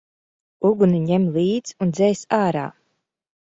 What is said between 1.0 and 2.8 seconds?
ņem līdz un dzēs ārā!